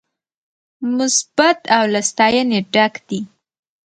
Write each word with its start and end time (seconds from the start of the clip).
مثبت 0.97 1.59
او 1.75 1.83
له 1.93 2.01
ستاينې 2.09 2.59
ډک 2.73 2.93
دي 3.07 3.19